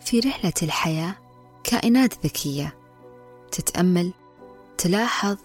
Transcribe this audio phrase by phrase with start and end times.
[0.00, 1.14] في رحلة الحياة
[1.64, 2.76] كائنات ذكية.
[3.52, 4.12] تتأمل
[4.78, 5.36] تلاحظ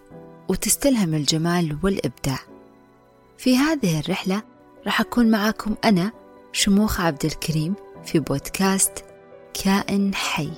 [0.50, 2.40] وتستلهم الجمال والإبداع.
[3.38, 4.44] في هذه الرحلة
[4.86, 6.12] راح أكون معاكم أنا
[6.52, 9.06] شموخ عبد الكريم في بودكاست
[9.64, 10.52] كائن حي.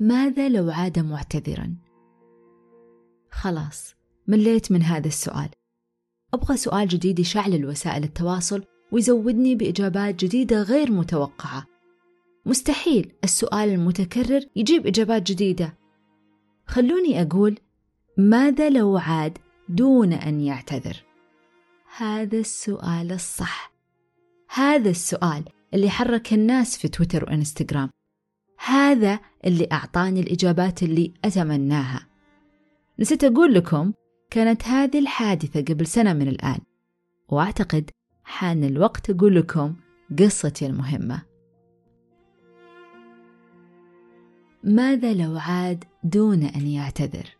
[0.00, 1.85] ماذا لو عاد معتذرا؟
[3.46, 3.94] خلاص
[4.28, 5.48] مليت من هذا السؤال.
[6.34, 11.66] أبغى سؤال جديد يشعل وسائل التواصل ويزودني بإجابات جديدة غير متوقعة.
[12.46, 15.78] مستحيل السؤال المتكرر يجيب إجابات جديدة.
[16.66, 17.58] خلوني أقول
[18.18, 21.04] ماذا لو عاد دون أن يعتذر؟
[21.96, 23.72] هذا السؤال الصح.
[24.54, 27.90] هذا السؤال اللي حرك الناس في تويتر وإنستغرام.
[28.66, 32.05] هذا اللي أعطاني الإجابات اللي أتمناها.
[32.98, 33.92] نسيت أقول لكم
[34.30, 36.58] كانت هذه الحادثة قبل سنة من الآن
[37.28, 37.90] وأعتقد
[38.24, 39.74] حان الوقت أقول لكم
[40.18, 41.22] قصتي المهمة.
[44.64, 47.36] ماذا لو عاد دون أن يعتذر؟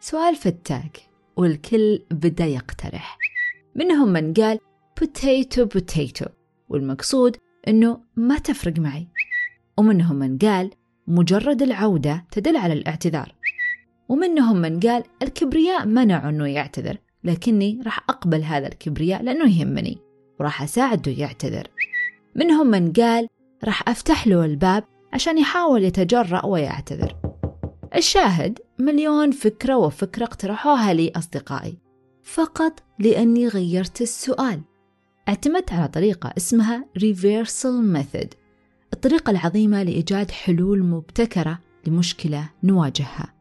[0.00, 1.00] سؤال فتاك
[1.36, 3.18] والكل بدأ يقترح.
[3.74, 4.58] منهم من قال
[5.00, 6.26] potato potato
[6.68, 7.36] والمقصود
[7.68, 9.08] أنه ما تفرق معي
[9.78, 10.70] ومنهم من قال
[11.06, 13.37] مجرد العودة تدل على الاعتذار
[14.08, 19.98] ومنهم من قال الكبرياء منع أنه يعتذر لكني راح أقبل هذا الكبرياء لأنه يهمني
[20.40, 21.68] وراح أساعده يعتذر.
[22.34, 23.28] منهم من قال
[23.64, 27.16] راح أفتح له الباب عشان يحاول يتجرأ ويعتذر.
[27.96, 31.78] الشاهد مليون فكرة وفكرة اقترحوها لي أصدقائي.
[32.22, 34.60] فقط لأني غيرت السؤال.
[35.28, 38.28] اعتمدت على طريقة اسمها Reversal Method
[38.92, 43.37] الطريقة العظيمة لإيجاد حلول مبتكرة لمشكلة نواجهها.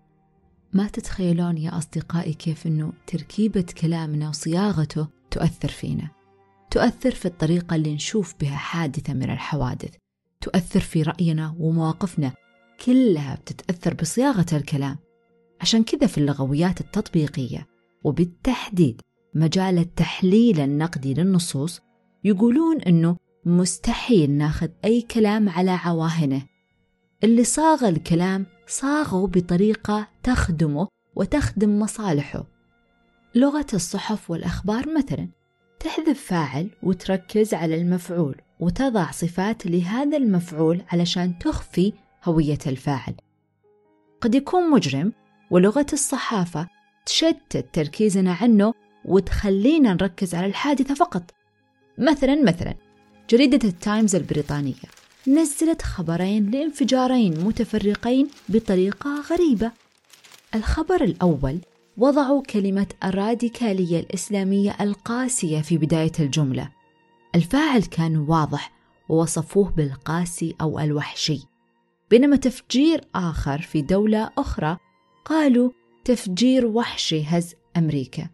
[0.74, 6.10] ما تتخيلون يا أصدقائي كيف أنه تركيبة كلامنا وصياغته تؤثر فينا؟
[6.72, 9.96] تؤثر في الطريقة اللي نشوف بها حادثة من الحوادث.
[10.42, 12.34] تؤثر في رأينا ومواقفنا
[12.86, 14.98] كلها بتتأثر بصياغة الكلام.
[15.62, 17.68] عشان كذا في اللغويات التطبيقية
[18.04, 19.02] وبالتحديد
[19.36, 21.82] مجال التحليل النقدي للنصوص
[22.24, 26.42] يقولون أنه مستحيل ناخذ أي كلام على عواهنه.
[27.24, 32.46] اللي صاغ الكلام صاغه بطريقة تخدمه وتخدم مصالحه.
[33.36, 35.30] لغة الصحف والأخبار مثلا
[35.80, 41.94] تحذف فاعل وتركز على المفعول وتضع صفات لهذا المفعول علشان تخفي
[42.26, 43.16] هوية الفاعل.
[44.22, 45.14] قد يكون مجرم
[45.52, 46.68] ولغة الصحافة
[47.06, 48.74] تشتت تركيزنا عنه
[49.06, 51.32] وتخلينا نركز على الحادثة فقط.
[51.98, 52.76] مثلا مثلا
[53.30, 54.97] جريدة التايمز البريطانية.
[55.28, 59.72] نزلت خبرين لانفجارين متفرقين بطريقة غريبة.
[60.56, 61.60] الخبر الأول
[61.98, 66.70] وضعوا كلمة الراديكالية الإسلامية القاسية في بداية الجملة.
[67.36, 68.72] الفاعل كان واضح
[69.10, 71.40] ووصفوه بالقاسي أو الوحشي.
[72.10, 74.78] بينما تفجير آخر في دولة أخرى
[75.26, 75.72] قالوا
[76.06, 78.30] تفجير وحشي هز أمريكا.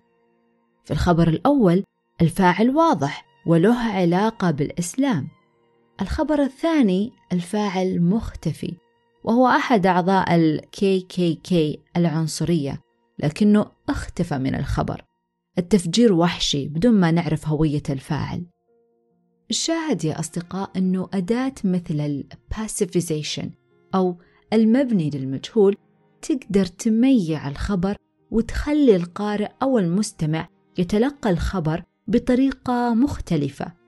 [0.86, 1.84] في الخبر الأول
[2.22, 5.28] الفاعل واضح وله علاقة بالإسلام.
[6.02, 8.74] الخبر الثاني الفاعل مختفي
[9.24, 11.54] وهو أحد أعضاء ال KKK
[11.98, 12.81] العنصرية
[13.20, 15.04] لكنه اختفى من الخبر.
[15.58, 18.46] التفجير وحشي بدون ما نعرف هوية الفاعل.
[19.50, 23.46] الشاهد يا أصدقاء أنه أداة مثل ال passivization
[23.96, 24.18] أو
[24.54, 25.78] المبني للمجهول
[26.22, 27.96] تقدر تميع الخبر
[28.31, 33.82] وتخلي القارئ أو المستمع يتلقى الخبر بطريقة مختلفة.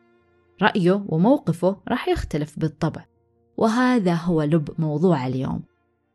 [0.62, 3.06] رأيه وموقفه راح يختلف بالطبع.
[3.58, 5.64] وهذا هو لب موضوع اليوم.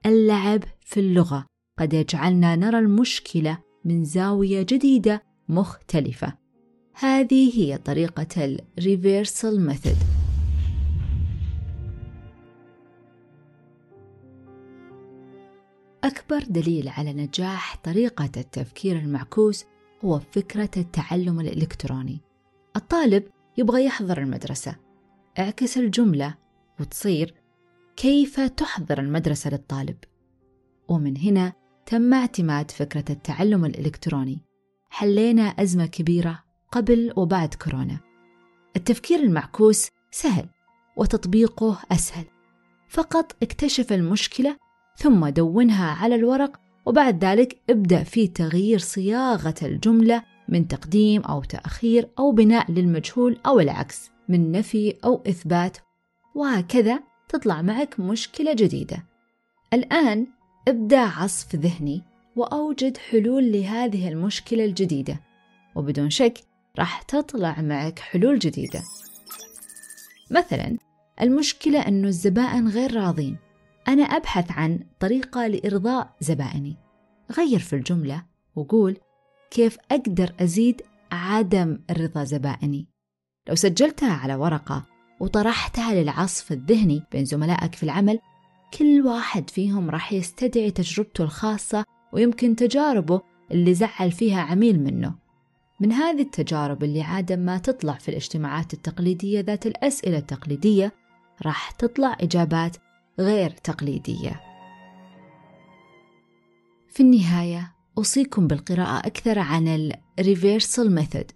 [0.06, 1.47] اللعب في اللغة.
[1.78, 6.33] قد يجعلنا نرى المشكلة من زاوية جديدة مختلفة.
[6.95, 9.97] هذه هي طريقة ال Reversal Method.
[16.05, 19.65] أكبر دليل على نجاح طريقة التفكير المعكوس
[20.04, 22.21] هو فكرة التعلم الإلكتروني.
[22.77, 23.22] الطالب
[23.60, 24.77] يبغى يحضر المدرسة.
[25.39, 26.34] اعكس الجملة
[26.80, 27.34] وتصير
[27.97, 29.97] كيف تحضر المدرسة للطالب.
[30.89, 31.53] ومن هنا
[31.86, 34.39] تم اعتماد فكرة التعلم الإلكتروني.
[34.91, 36.42] حلينا أزمة كبيرة
[36.72, 37.98] قبل وبعد كورونا.
[38.77, 40.48] التفكير المعكوس سهل
[40.97, 42.24] وتطبيقه أسهل.
[42.89, 44.57] فقط اكتشف المشكلة
[44.97, 52.08] ثم دونها على الورق وبعد ذلك ابدأ في تغيير صياغة الجملة من تقديم أو تأخير
[52.18, 55.76] أو بناء للمجهول أو العكس من نفي أو إثبات
[56.34, 59.06] وهكذا تطلع معك مشكلة جديدة.
[59.72, 60.26] الآن
[60.68, 62.02] ابدأ عصف ذهني
[62.36, 65.20] وأوجد حلول لهذه المشكلة الجديدة
[65.74, 66.38] وبدون شك
[66.78, 68.82] راح تطلع معك حلول جديدة.
[70.30, 70.76] مثلا
[71.20, 73.36] المشكلة أنه الزبائن غير راضين.
[73.88, 76.76] أنا أبحث عن طريقة لإرضاء زبائني.
[77.38, 78.24] غير في الجملة
[78.56, 78.97] وقول
[79.50, 80.82] كيف أقدر أزيد
[81.12, 82.86] عدم رضا زبائني؟
[83.48, 84.86] لو سجلتها على ورقة
[85.20, 88.18] وطرحتها للعصف الذهني بين زملائك في العمل
[88.78, 93.20] كل واحد فيهم راح يستدعي تجربته الخاصة ويمكن تجاربه
[93.50, 95.14] اللي زعل فيها عميل منه.
[95.80, 100.92] من هذه التجارب اللي عادة ما تطلع في الاجتماعات التقليدية ذات الأسئلة التقليدية
[101.42, 102.76] راح تطلع إجابات
[103.18, 104.41] غير تقليدية.
[106.88, 111.27] في النهاية أوصيكم بالقراءة أكثر عن ال Reversal Method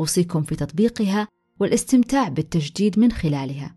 [0.00, 1.28] أوصيكم في تطبيقها
[1.60, 3.74] والاستمتاع بالتجديد من خلالها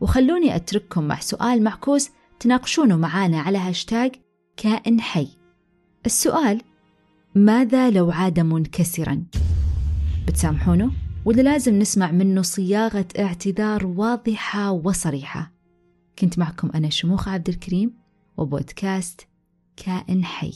[0.00, 2.10] وخلوني أترككم مع سؤال معكوس
[2.40, 4.12] تناقشونه معانا على هاشتاج
[4.56, 5.28] كائن حي
[6.06, 6.62] السؤال
[7.34, 9.24] ماذا لو عاد منكسرا؟
[10.26, 10.90] بتسامحونه؟
[11.24, 15.52] ولا لازم نسمع منه صياغة اعتذار واضحة وصريحة؟
[16.18, 17.94] كنت معكم أنا شموخ عبد الكريم
[18.36, 19.20] وبودكاست
[19.76, 20.54] كائن حي